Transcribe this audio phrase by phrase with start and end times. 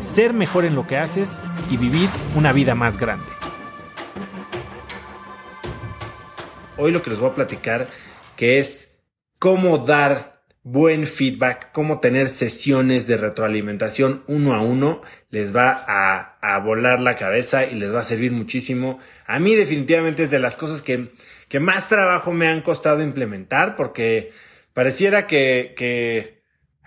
[0.00, 3.26] ser mejor en lo que haces y vivir una vida más grande.
[6.76, 7.88] Hoy lo que les voy a platicar
[8.36, 8.88] que es
[9.38, 16.58] cómo dar buen feedback, cómo tener sesiones de retroalimentación uno a uno, les va a,
[16.60, 18.98] volar la cabeza y les va a servir muchísimo.
[19.26, 21.12] A mí definitivamente es de las cosas que,
[21.48, 24.32] que más trabajo me han costado implementar porque
[24.72, 26.40] pareciera que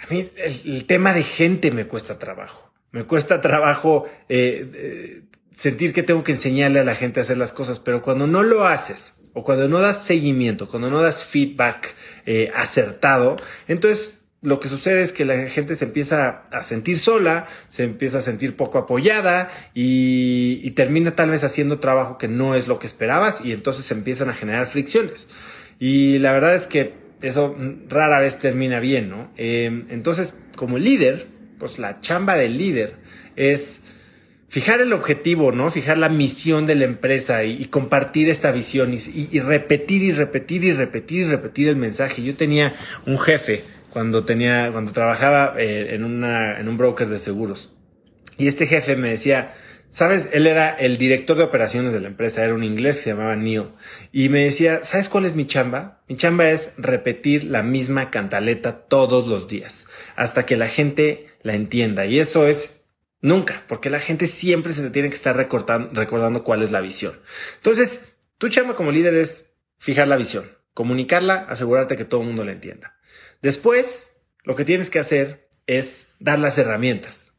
[0.03, 2.62] a mí el, tema de gente me cuesta trabajo.
[2.93, 7.37] Me cuesta trabajo eh, eh, sentir que tengo que enseñarle a la gente a hacer
[7.37, 11.25] las cosas, pero cuando no lo haces o cuando no das seguimiento, cuando no das
[11.25, 11.95] feedback
[12.27, 13.35] eh, acertado,
[13.67, 18.19] entonces lo que sucede es que la gente se empieza a sentir sola, se empieza
[18.19, 22.85] a sentir poco apoyada y, termina tal vez haciendo trabajo que no es lo que
[22.85, 25.27] esperabas y entonces se empiezan a generar fricciones.
[25.79, 27.55] Y la verdad es que eso
[27.89, 29.31] rara vez termina bien, ¿no?
[29.37, 31.27] Entonces, como líder,
[31.63, 32.95] pues la chamba del líder
[33.37, 33.83] es
[34.49, 35.69] fijar el objetivo, ¿no?
[35.69, 40.73] Fijar la misión de la empresa y, compartir esta visión y, repetir y repetir y
[40.73, 42.21] repetir y repetir el mensaje.
[42.21, 42.75] Yo tenía
[43.05, 47.71] un jefe cuando tenía, cuando trabajaba eh, en, una, en un broker de seguros.
[48.37, 49.53] Y este jefe me decía,
[49.93, 53.37] sabes, él era el director de operaciones de la empresa, era un inglés se llamaba
[53.37, 53.69] Neil.
[54.11, 56.03] Y me decía, ¿sabes cuál es mi chamba?
[56.09, 61.53] Mi chamba es repetir la misma cantaleta todos los días, hasta que la gente la
[61.53, 62.05] entienda.
[62.05, 62.83] Y eso es
[63.23, 67.17] Nunca, porque la gente siempre se le tiene que estar recordando cuál es la visión.
[67.55, 68.01] Entonces,
[68.37, 69.45] tu chamba como líder es
[69.77, 72.99] fijar la visión, comunicarla, asegurarte que todo el mundo la entienda.
[73.41, 77.32] Después, lo que tienes que hacer es dar las herramientas.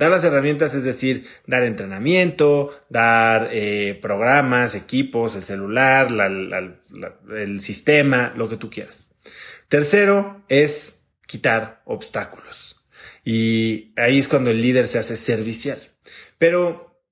[0.00, 6.08] Dar las herramientas es decir, dar entrenamiento, dar eh, programas, equipos, el celular,
[7.30, 9.08] el sistema, lo que tú quieras.
[9.68, 12.82] Tercero es quitar obstáculos.
[13.26, 15.78] Y ahí es cuando el líder se hace servicial.
[16.38, 17.04] Pero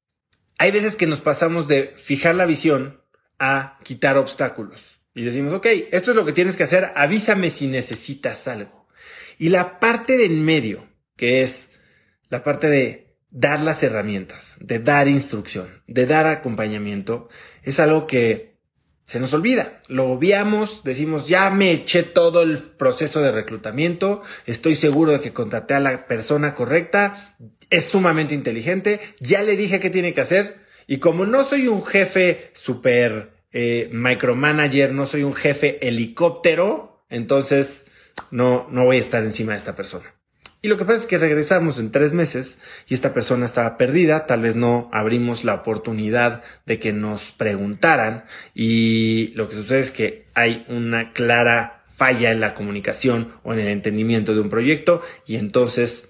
[0.56, 3.02] hay veces que nos pasamos de fijar la visión
[3.38, 4.98] a quitar obstáculos.
[5.14, 8.88] Y decimos, ok, esto es lo que tienes que hacer, avísame si necesitas algo.
[9.38, 11.72] Y la parte de en medio, que es
[12.30, 17.28] la parte de dar las herramientas, de dar instrucción, de dar acompañamiento,
[17.62, 18.56] es algo que
[19.06, 19.80] se nos olvida.
[19.88, 25.32] Lo obviamos, decimos, ya me eché todo el proceso de reclutamiento, estoy seguro de que
[25.32, 27.34] contraté a la persona correcta,
[27.70, 31.84] es sumamente inteligente, ya le dije qué tiene que hacer y como no soy un
[31.84, 37.86] jefe super eh, micromanager, no soy un jefe helicóptero, entonces
[38.30, 40.17] no, no voy a estar encima de esta persona.
[40.60, 42.58] Y lo que pasa es que regresamos en tres meses
[42.88, 48.24] y esta persona estaba perdida, tal vez no abrimos la oportunidad de que nos preguntaran.
[48.54, 53.60] Y lo que sucede es que hay una clara falla en la comunicación o en
[53.60, 55.00] el entendimiento de un proyecto.
[55.26, 56.08] Y entonces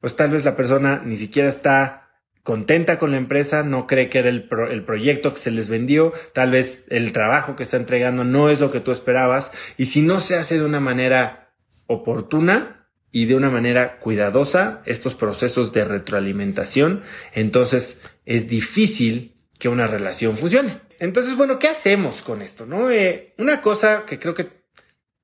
[0.00, 2.10] pues tal vez la persona ni siquiera está
[2.42, 6.12] contenta con la empresa, no cree que era el, el, proyecto que se les vendió,
[6.32, 9.50] tal vez el trabajo que está entregando no es lo que tú esperabas.
[9.76, 11.50] Y si no se hace de una manera
[11.88, 17.02] oportuna, y de una manera cuidadosa estos procesos de retroalimentación,
[17.32, 20.80] entonces es difícil que una relación funcione.
[20.98, 22.66] Entonces, bueno, ¿qué hacemos con esto?
[22.66, 22.90] No?
[22.90, 24.65] Eh, una cosa que creo que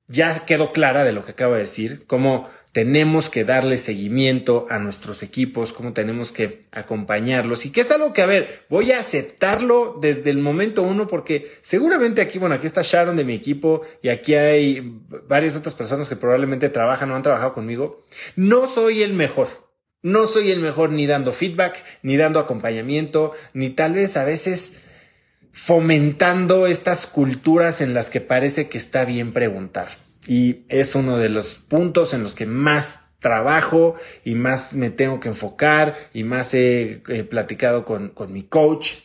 [0.07, 4.79] ya quedó clara de lo que acabo de decir, como tenemos que darle seguimiento a
[4.79, 8.99] nuestros equipos, cómo tenemos que acompañarlos y que es algo que, a ver, voy a
[8.99, 13.83] aceptarlo desde el momento uno porque seguramente aquí, bueno, aquí está Sharon de mi equipo
[14.01, 18.03] y aquí hay varias otras personas que probablemente trabajan o han trabajado conmigo.
[18.35, 19.47] No soy el mejor.
[20.01, 24.81] No soy el mejor ni dando feedback, ni dando acompañamiento, ni tal vez a veces
[25.53, 29.87] fomentando estas culturas en las que parece que está bien preguntar.
[30.27, 33.95] Y es uno de los puntos en los que más trabajo
[34.25, 38.95] y más me tengo que enfocar y más he, platicado con, con mi coach.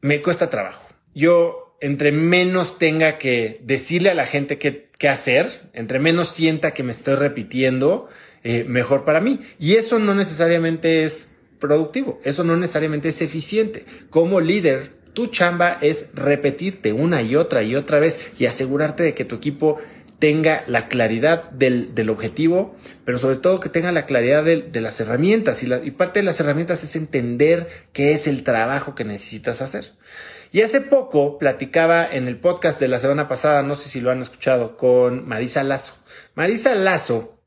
[0.00, 0.88] Me cuesta trabajo.
[1.14, 6.72] Yo, entre menos tenga que decirle a la gente qué, qué hacer, entre menos sienta
[6.72, 8.08] que me estoy repitiendo,
[8.42, 9.40] eh, mejor para mí.
[9.58, 11.31] Y eso no necesariamente es
[11.62, 13.86] productivo, eso no necesariamente es eficiente.
[14.10, 19.14] Como líder, tu chamba es repetirte una y otra y otra vez y asegurarte de
[19.14, 19.78] que tu equipo
[20.18, 24.80] tenga la claridad del, del objetivo, pero sobre todo que tenga la claridad de, de
[24.80, 25.62] las herramientas.
[25.62, 29.92] Y, y parte de las herramientas es entender qué es el trabajo que necesitas hacer.
[30.52, 34.10] Y hace poco platicaba en el podcast de la semana pasada, no sé si lo
[34.10, 35.94] han escuchado, con Marisa Lazo.
[36.34, 37.40] Marisa Lazo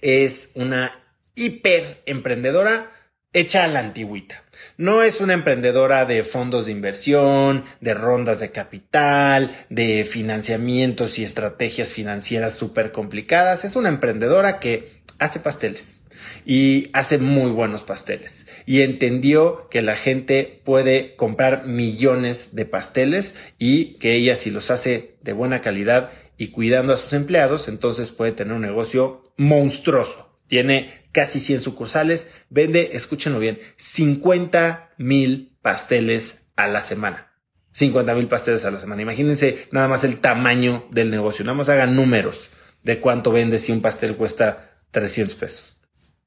[0.00, 2.90] es una hiper emprendedora
[3.38, 4.42] hecha a la antigüita.
[4.76, 11.24] No es una emprendedora de fondos de inversión, de rondas de capital, de financiamientos y
[11.24, 13.64] estrategias financieras súper complicadas.
[13.64, 16.04] Es una emprendedora que hace pasteles
[16.44, 18.46] y hace muy buenos pasteles.
[18.66, 24.70] Y entendió que la gente puede comprar millones de pasteles y que ella si los
[24.70, 30.27] hace de buena calidad y cuidando a sus empleados, entonces puede tener un negocio monstruoso.
[30.48, 37.32] Tiene casi 100 sucursales, vende, escúchenlo bien, 50 mil pasteles a la semana.
[37.72, 39.02] 50 mil pasteles a la semana.
[39.02, 41.44] Imagínense nada más el tamaño del negocio.
[41.44, 42.50] Nada más hagan números
[42.82, 45.80] de cuánto vende si un pastel cuesta 300 pesos.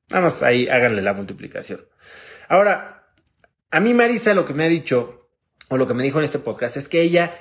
[0.09, 1.81] Nada más ahí háganle la multiplicación.
[2.47, 3.13] Ahora,
[3.71, 5.29] a mí Marisa lo que me ha dicho,
[5.69, 7.38] o lo que me dijo en este podcast, es que ella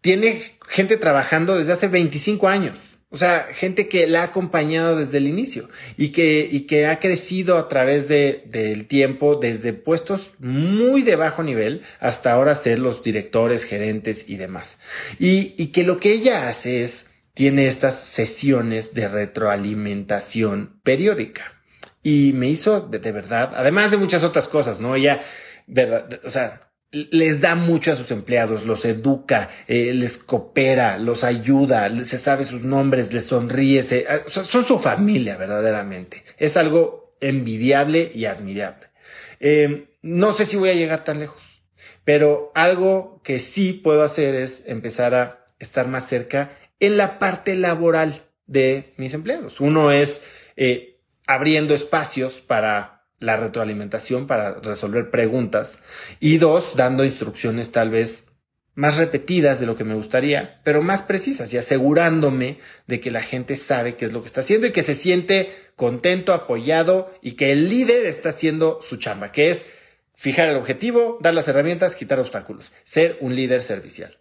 [0.00, 2.95] tiene gente trabajando desde hace 25 años.
[3.10, 6.98] O sea, gente que la ha acompañado desde el inicio y que, y que ha
[6.98, 12.80] crecido a través de, del tiempo desde puestos muy de bajo nivel hasta ahora ser
[12.80, 14.78] los directores, gerentes y demás.
[15.20, 21.56] Y, y que lo que ella hace es, tiene estas sesiones de retroalimentación periódica
[22.02, 24.94] y me hizo de, verdad, además de muchas otras cosas, ¿no?
[24.94, 25.22] Ella,
[25.66, 31.24] verdad, o sea, les da mucho a sus empleados, los educa, eh, les coopera, los
[31.24, 36.24] ayuda, se sabe sus nombres, les sonríe, ah, son su familia verdaderamente.
[36.38, 38.88] Es algo envidiable y admirable.
[39.40, 41.42] Em, no sé si voy a llegar tan lejos,
[42.04, 46.50] pero algo que sí puedo hacer es empezar a estar más cerca
[46.80, 49.60] en la parte laboral de mis empleados.
[49.60, 50.22] Uno es
[50.56, 55.82] eh, abriendo espacios para la retroalimentación, para resolver preguntas.
[56.20, 58.26] Y dos, dando instrucciones tal vez
[58.76, 63.22] más repetidas de lo que me gustaría, pero más precisas y asegurándome de que la
[63.22, 67.32] gente sabe qué es lo que está haciendo y que se siente contento, apoyado y
[67.32, 69.66] que el líder está haciendo su chamba, que es
[70.14, 74.18] fijar el objetivo, dar las herramientas, quitar obstáculos, ser un líder servicial.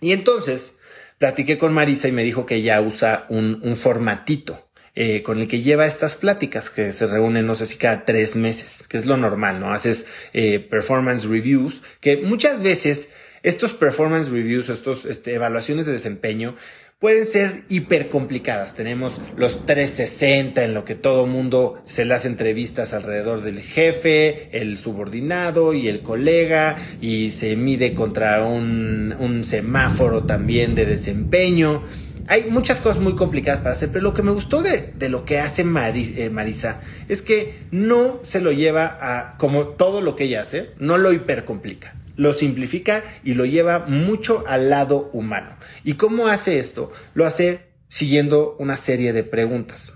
[0.00, 0.76] Y entonces
[1.18, 5.46] platiqué con Marisa y me dijo que ella usa un, un formatito eh, con el
[5.46, 9.06] que lleva estas pláticas que se reúnen, no sé si cada tres meses, que es
[9.06, 9.72] lo normal, ¿no?
[9.72, 13.10] Haces eh, performance reviews, que muchas veces
[13.42, 16.56] estos performance reviews, estos este, evaluaciones de desempeño,
[16.98, 18.74] pueden ser hiper complicadas.
[18.74, 24.76] Tenemos los 360 en lo que todo mundo se hace entrevistas alrededor del jefe, el
[24.76, 31.84] subordinado y el colega y se mide contra un semáforo también de desempeño
[32.30, 35.40] hay muchas cosas muy complicadas para hacer, pero lo que me gustó de, lo que
[35.40, 40.42] hace eh, Marisa es que no se lo lleva a, como todo lo que ella
[40.42, 41.96] hace, no lo hipercomplica.
[42.14, 45.56] Lo simplifica y lo lleva mucho al lado humano.
[45.82, 46.92] ¿Y cómo hace esto?
[47.14, 49.94] Lo hace siguiendo una serie de preguntas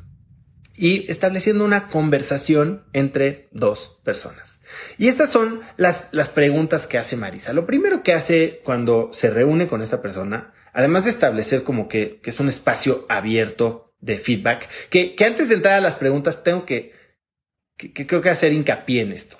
[0.77, 4.59] y estableciendo una conversación entre dos personas.
[4.99, 7.53] Y estas son las, las preguntas que hace Marisa.
[7.53, 12.21] Lo primero que hace cuando se reúne con esa persona además de establecer como que,
[12.23, 16.93] es un espacio abierto de feedback, que, antes de entrar a las preguntas tengo que,
[17.77, 19.39] que, creo que hacer hincapié en esto.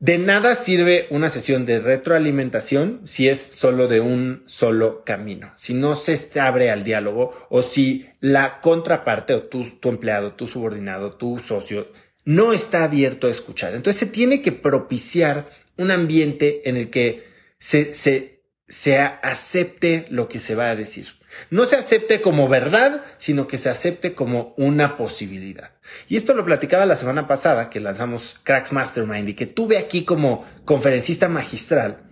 [0.00, 5.74] De nada sirve una sesión de retroalimentación si es solo de un solo camino, si
[5.74, 11.12] no se abre al diálogo o si la contraparte o tu, tu empleado, tu subordinado,
[11.12, 11.92] tu socio
[12.24, 13.74] no está abierto a escuchar.
[13.74, 17.24] Entonces se tiene que propiciar un ambiente en el que
[17.58, 18.39] se, se
[18.70, 21.06] se acepte lo que se va a decir.
[21.50, 25.72] No se acepte como verdad, sino que se acepte como una posibilidad.
[26.08, 30.04] Y esto lo platicaba la semana pasada que lanzamos Cracks Mastermind y que tuve aquí
[30.04, 32.02] como conferencista magistral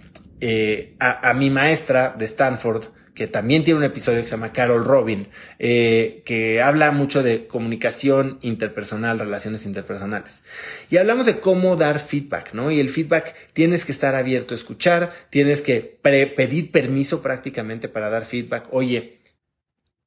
[0.40, 2.84] eh, a, a mi maestra de Stanford,
[3.18, 5.26] que también tiene un episodio que se llama Carol Robin,
[5.58, 10.44] eh, que habla mucho de comunicación interpersonal, relaciones interpersonales.
[10.88, 12.70] Y hablamos de cómo dar feedback, ¿no?
[12.70, 18.08] Y el feedback tienes que estar abierto a escuchar, tienes que pedir permiso prácticamente para
[18.08, 18.68] dar feedback.
[18.70, 19.18] Oye,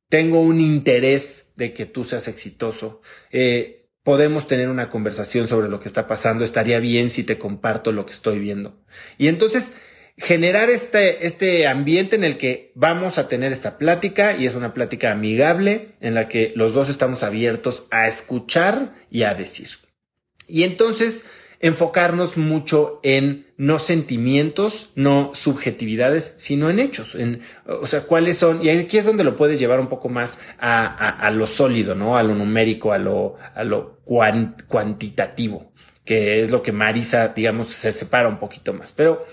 [0.08, 3.02] tengo un interés de que tú seas exitoso.
[3.30, 6.46] Eh, podemos tener una conversación sobre lo que está pasando.
[6.46, 8.80] Estaría bien si te comparto lo que estoy viendo.
[9.18, 9.74] Y entonces,
[10.22, 14.72] generar este, este ambiente en el que vamos a tener esta plática y es una
[14.72, 19.70] plática amigable en la que los dos estamos abiertos a escuchar y a decir.
[20.48, 21.26] Y entonces
[21.60, 28.64] enfocarnos mucho en no sentimientos, no subjetividades, sino en hechos, en, o sea, cuáles son,
[28.64, 32.18] y aquí es donde lo puedes llevar un poco más a, lo sólido, ¿no?
[32.18, 35.72] A lo numérico, a lo, a lo cuantitativo,
[36.06, 38.92] que es lo que Marisa, digamos, se separa un poquito más.
[38.92, 39.26] Pero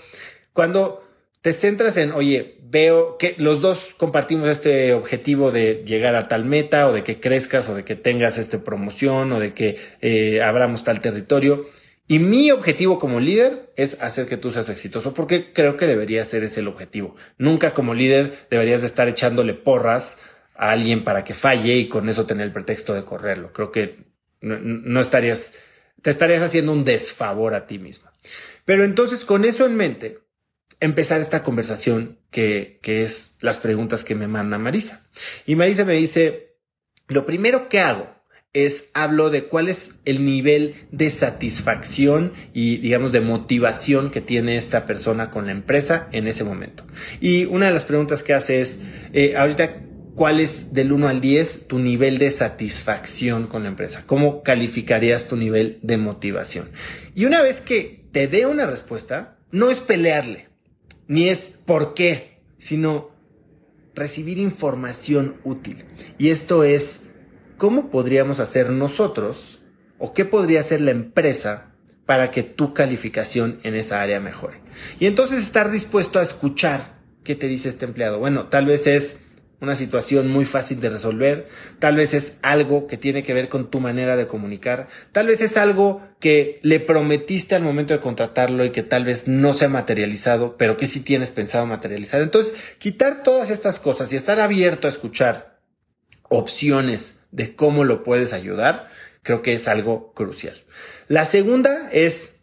[0.59, 1.07] cuando
[1.41, 6.43] te centras en, oye, veo que los dos compartimos este objetivo de llegar a tal
[6.43, 10.41] meta o de que crezcas o de que tengas esta promoción o de que eh,
[10.41, 11.65] abramos tal territorio.
[12.09, 16.25] Y mi objetivo como líder es hacer que tú seas exitoso, porque creo que debería
[16.25, 17.15] ser ese el objetivo.
[17.37, 20.17] Nunca como líder deberías de estar echándole porras
[20.55, 23.53] a alguien para que falle y con eso tener el pretexto de correrlo.
[23.53, 24.07] Creo que
[24.41, 25.53] no, no estarías,
[26.01, 28.11] te estarías haciendo un desfavor a ti misma.
[28.65, 30.19] Pero entonces con eso en mente,
[30.79, 35.05] empezar esta conversación que, que es las preguntas que me manda Marisa.
[35.45, 36.55] Y Marisa me dice,
[37.07, 38.19] lo primero que hago
[38.53, 44.57] es hablo de cuál es el nivel de satisfacción y digamos de motivación que tiene
[44.57, 46.83] esta persona con la empresa en ese momento.
[47.21, 48.79] Y una de las preguntas que hace es,
[49.13, 49.81] eh, ahorita,
[50.15, 54.03] ¿cuál es del 1 al 10 tu nivel de satisfacción con la empresa?
[54.07, 56.71] ¿Cómo calificarías tu nivel de motivación?
[57.13, 60.47] Y una vez que te dé una respuesta, no es pelearle,
[61.09, 63.09] ni es por qué, sino
[63.95, 65.83] recibir información útil.
[66.17, 67.01] Y esto es
[67.57, 69.59] cómo podríamos hacer nosotros
[69.97, 71.73] o qué podría hacer la empresa
[72.05, 74.61] para que tu calificación en esa área mejore.
[74.99, 78.19] Y entonces estar dispuesto a escuchar qué te dice este empleado.
[78.19, 79.17] Bueno, tal vez es
[79.61, 81.47] una situación muy fácil de resolver,
[81.79, 85.41] tal vez es algo que tiene que ver con tu manera de comunicar, tal vez
[85.41, 89.65] es algo que le prometiste al momento de contratarlo y que tal vez no se
[89.65, 92.21] ha materializado, pero que sí tienes pensado materializar.
[92.21, 95.59] Entonces, quitar todas estas cosas y estar abierto a escuchar
[96.29, 98.87] opciones de cómo lo puedes ayudar,
[99.23, 100.55] creo que es algo crucial.
[101.07, 102.35] La segunda es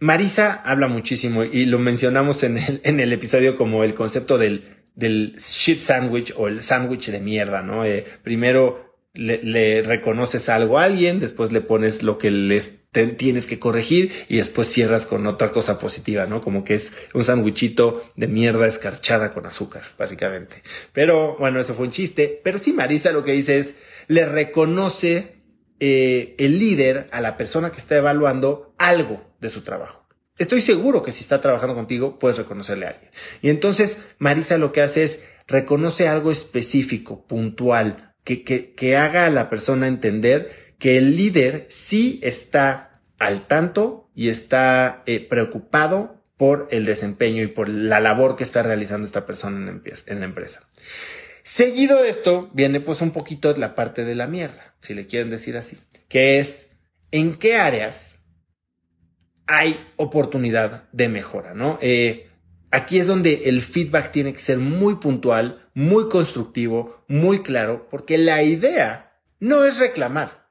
[0.00, 4.77] Marisa habla muchísimo y lo mencionamos en el, en el episodio como el concepto del
[4.98, 7.84] del shit sandwich o el sándwich de mierda, ¿no?
[7.84, 12.74] Eh, primero le, reconoces algo a alguien, después le pones lo que les
[13.16, 16.40] tienes que corregir y después cierras con otra cosa positiva, ¿no?
[16.40, 20.64] Como que es un sándwichito de mierda escarchada con azúcar, básicamente.
[20.92, 22.40] Pero bueno, eso fue un chiste.
[22.42, 23.76] Pero sí, Marisa lo que dice es,
[24.08, 25.36] le reconoce
[25.78, 30.07] eh, el líder a la persona que está evaluando algo de su trabajo.
[30.38, 33.10] Estoy seguro que si está trabajando contigo, puedes reconocerle a alguien.
[33.42, 39.26] Y entonces Marisa lo que hace es reconoce algo específico, puntual, que, que, que haga
[39.26, 46.22] a la persona entender que el líder sí está al tanto y está eh, preocupado
[46.36, 49.70] por el desempeño y por la labor que está realizando esta persona
[50.06, 50.68] en, la empresa.
[51.42, 55.30] Seguido de esto viene pues un poquito la parte de la mierda, si le quieren
[55.30, 55.78] decir así,
[56.08, 56.70] que es
[57.10, 58.17] en qué áreas
[59.48, 61.78] hay oportunidad de mejora, ¿no?
[61.80, 62.30] Eh,
[62.70, 68.18] aquí es donde el feedback tiene que ser muy puntual, muy constructivo, muy claro, porque
[68.18, 70.46] la idea no es reclamar.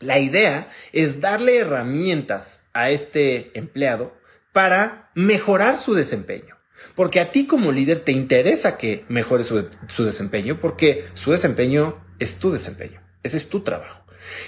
[0.00, 4.14] La idea es darle herramientas a este empleado
[4.52, 6.56] para mejorar su desempeño.
[6.96, 12.04] Porque a ti como líder te interesa que mejore su, su desempeño porque su desempeño
[12.18, 13.00] es tu desempeño.
[13.22, 14.01] Ese es tu trabajo.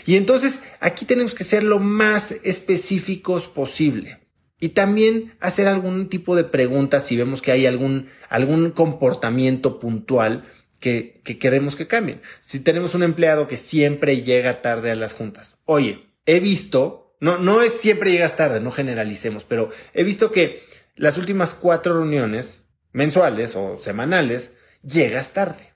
[0.07, 4.21] Y entonces aquí tenemos que ser lo más específicos posible.
[4.61, 10.45] Y también hacer algún tipo de preguntas si vemos que hay algún, algún comportamiento puntual
[10.81, 12.23] que, que queremos que cambien.
[12.41, 15.59] Si tenemos un empleado que siempre llega tarde a las juntas.
[15.65, 20.63] Oye, he visto, no, no es siempre llegas tarde, no generalicemos, pero he visto que
[20.97, 22.63] las últimas cuatro reuniones
[22.93, 24.53] mensuales o semanales
[24.83, 25.75] llegas tarde.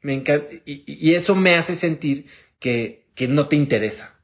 [0.00, 2.26] Me encanta, y, y, eso me hace sentir
[2.64, 4.20] que, no te interesa.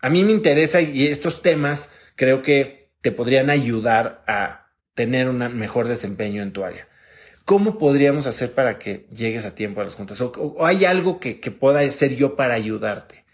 [0.00, 5.38] A mí me interesa y estos temas creo que te podrían ayudar a tener un
[5.56, 6.86] mejor desempeño en tu área.
[7.44, 10.20] ¿Cómo podríamos hacer para que llegues a tiempo a las juntas?
[10.20, 13.24] ¿O, hay algo que, que, pueda hacer yo para ayudarte?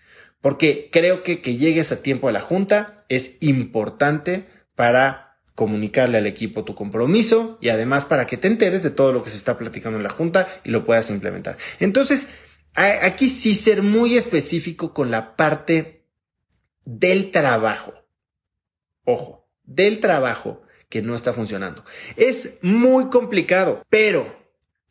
[0.40, 6.26] Porque creo que que llegues a tiempo a la junta es importante para comunicarle al
[6.26, 9.59] equipo tu compromiso y además para que te enteres de todo lo que se está
[9.59, 11.59] platicando en la junta y lo puedas implementar.
[11.81, 12.28] Entonces,
[12.75, 16.06] Aquí sí ser muy específico con la parte
[16.84, 17.92] del trabajo.
[19.04, 21.84] Ojo, del trabajo que no está funcionando.
[22.16, 24.37] Es muy complicado, pero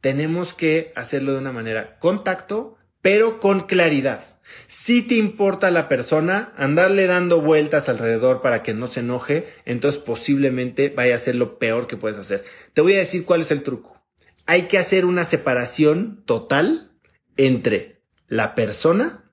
[0.01, 4.37] tenemos que hacerlo de una manera contacto, pero con claridad.
[4.67, 10.01] Si te importa la persona, andarle dando vueltas alrededor para que no se enoje, entonces
[10.01, 12.43] posiblemente vaya a ser lo peor que puedes hacer.
[12.73, 14.01] Te voy a decir cuál es el truco.
[14.45, 16.91] Hay que hacer una separación total
[17.37, 19.23] entre la persona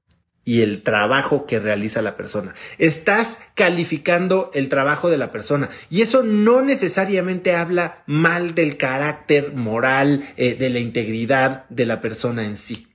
[0.45, 2.55] y el trabajo que realiza la persona.
[2.79, 9.55] Estás calificando el trabajo de la persona y eso no necesariamente habla mal del carácter
[9.55, 12.89] moral, eh, de la integridad de la persona en sí.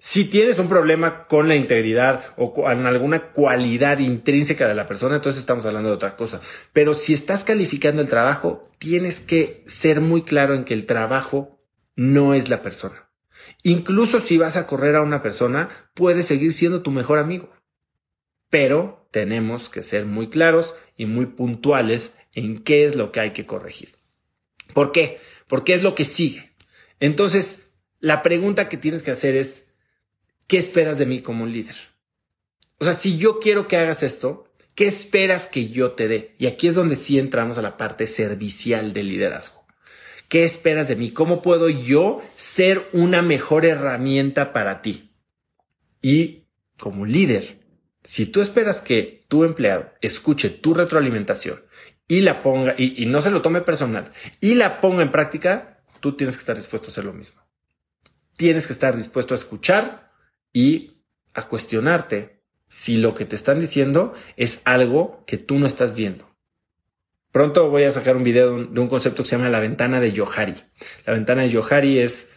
[0.00, 5.16] Si tienes un problema con la integridad o con alguna cualidad intrínseca de la persona,
[5.16, 6.40] entonces estamos hablando de otra cosa.
[6.72, 11.60] Pero si estás calificando el trabajo, tienes que ser muy claro en que el trabajo
[11.96, 13.07] no es la persona.
[13.62, 17.50] Incluso si vas a correr a una persona, puede seguir siendo tu mejor amigo.
[18.50, 23.32] Pero tenemos que ser muy claros y muy puntuales en qué es lo que hay
[23.32, 23.94] que corregir.
[24.74, 25.20] ¿Por qué?
[25.46, 26.52] Porque es lo que sigue.
[27.00, 29.66] Entonces, la pregunta que tienes que hacer es,
[30.46, 31.76] ¿qué esperas de mí como un líder?
[32.78, 36.34] O sea, si yo quiero que hagas esto, ¿qué esperas que yo te dé?
[36.38, 39.57] Y aquí es donde sí entramos a la parte servicial del liderazgo.
[40.28, 41.10] ¿Qué esperas de mí?
[41.10, 45.10] ¿Cómo puedo yo ser una mejor herramienta para ti?
[46.02, 46.44] Y
[46.78, 47.60] como líder,
[48.02, 51.62] si tú esperas que tu empleado escuche tu retroalimentación
[52.06, 56.12] y la ponga, y, no se lo tome personal, y la ponga en práctica, tú
[56.12, 57.42] tienes que estar dispuesto a hacer lo mismo.
[58.36, 60.12] Tienes que estar dispuesto a escuchar
[60.52, 61.02] y
[61.34, 66.27] a cuestionarte si lo que te están diciendo es algo que tú no estás viendo.
[67.38, 70.10] Pronto voy a sacar un video de un concepto que se llama la ventana de
[70.10, 70.54] Yohari.
[71.06, 72.30] La ventana de Yohari es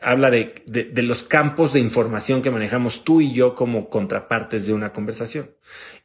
[0.00, 0.54] habla de,
[1.02, 5.54] los campos de información que manejamos tú y yo como contrapartes de una conversación.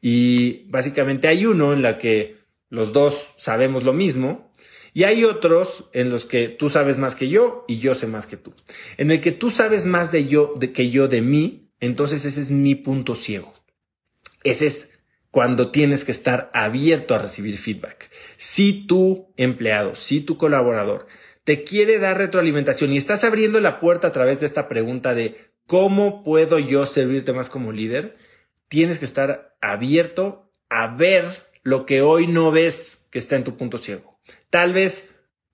[0.02, 2.36] Y básicamente hay uno en la que
[2.68, 4.52] los dos sabemos lo mismo
[4.94, 8.28] y hay otros en los que tú sabes más que yo y yo sé más
[8.28, 8.54] que tú.
[8.98, 12.42] En el que tú sabes más de yo de que yo de mí, entonces ese
[12.42, 13.54] es mi punto ciego.
[14.44, 14.97] Ese es
[15.38, 18.10] cuando tienes que estar abierto a recibir feedback.
[18.38, 21.06] Si tu empleado, si tu colaborador
[21.44, 25.38] te quiere dar retroalimentación y estás abriendo la puerta a través de esta pregunta de
[25.68, 28.18] cómo puedo yo servirte más como líder,
[28.68, 31.26] tienes que estar abierto a ver
[31.62, 34.20] lo que hoy no ves que está en tu punto ciego.
[34.50, 35.10] Tal vez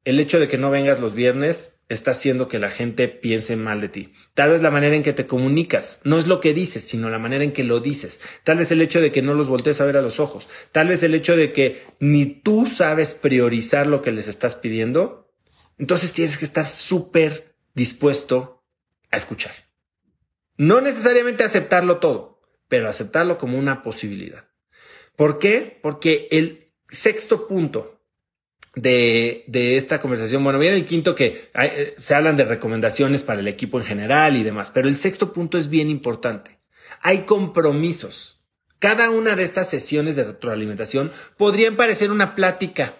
[0.06, 3.82] el hecho de que no vengas los viernes está haciendo que la gente piense mal
[3.82, 4.14] de ti.
[4.34, 7.20] Tal vez la manera en que te comunicas no es lo que dices, sino la
[7.20, 8.20] manera en que lo dices.
[8.44, 10.48] Tal vez el hecho de que no los voltees a ver a los ojos.
[10.72, 15.32] Tal vez el hecho de que ni tú sabes priorizar lo que les estás pidiendo.
[15.78, 18.64] Entonces tienes que estar súper dispuesto
[19.12, 19.52] a escuchar.
[20.58, 24.48] No necesariamente aceptarlo todo, pero aceptarlo como una posibilidad.
[25.16, 25.80] ¿Por qué?
[25.82, 28.03] Porque el sexto punto
[28.76, 30.44] de, de, esta conversación.
[30.44, 34.36] Bueno, viene el quinto que eh, se hablan de recomendaciones para el equipo en general
[34.36, 36.60] y demás, pero el sexto punto es bien importante.
[37.02, 38.42] Hay compromisos.
[38.80, 42.96] Cada una de estas sesiones de retroalimentación podrían parecer una plática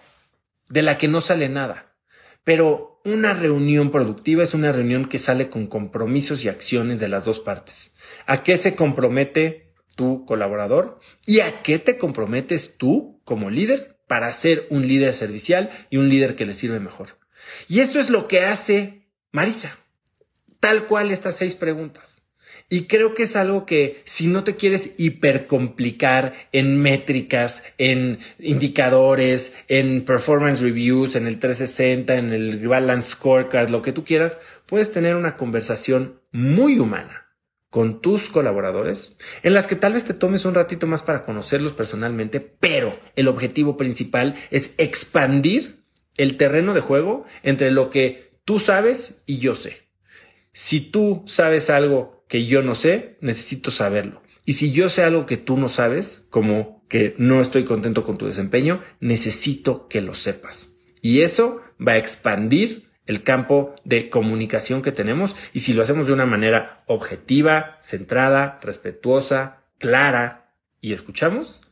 [0.68, 1.94] de la que no sale nada,
[2.42, 7.26] pero una reunión productiva es una reunión que sale con compromisos y acciones de las
[7.26, 7.92] dos partes.
[8.26, 11.00] ¿A qué se compromete tu colaborador?
[11.26, 13.93] ¿Y a qué te comprometes tú como líder?
[14.06, 17.18] Para ser un líder servicial y un líder que le sirve mejor.
[17.68, 19.76] Y esto es lo que hace Marisa.
[20.60, 22.22] Tal cual estas seis preguntas.
[22.70, 29.54] Y creo que es algo que si no te quieres hipercomplicar en métricas, en indicadores,
[29.68, 34.92] en performance reviews, en el 360, en el balance scorecard, lo que tú quieras, puedes
[34.92, 37.23] tener una conversación muy humana
[37.74, 41.72] con tus colaboradores, en las que tal vez te tomes un ratito más para conocerlos
[41.72, 45.82] personalmente, pero el objetivo principal es expandir
[46.16, 49.88] el terreno de juego entre lo que tú sabes y yo sé.
[50.52, 54.22] Si tú sabes algo que yo no sé, necesito saberlo.
[54.44, 58.18] Y si yo sé algo que tú no sabes, como que no estoy contento con
[58.18, 60.68] tu desempeño, necesito que lo sepas.
[61.02, 66.06] Y eso va a expandir el campo de comunicación que tenemos y si lo hacemos
[66.06, 71.62] de una manera objetiva, centrada, respetuosa, clara y escuchamos,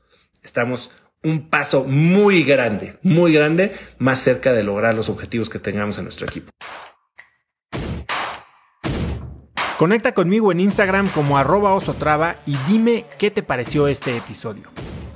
[0.42, 0.90] estamos
[1.22, 6.04] un paso muy grande, muy grande, más cerca de lograr los objetivos que tengamos en
[6.04, 6.50] nuestro equipo.
[9.78, 14.70] Conecta conmigo en Instagram como arroba osotrava y dime qué te pareció este episodio.